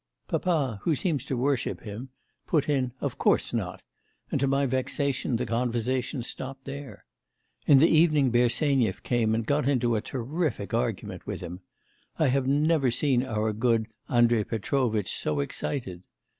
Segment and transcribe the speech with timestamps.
[0.27, 2.09] 'Papa, who seems to worship him,
[2.47, 3.83] put in "of course not";
[4.31, 7.03] and to my vexation the conversation stopped there.
[7.67, 11.59] In the evening Bersenyev came and got into a terrific argument with him.
[12.17, 16.01] I have never seen our good Andrei Petrovitch so excited.